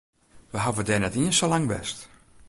[0.53, 1.97] We hawwe dêr net iens sa lang west.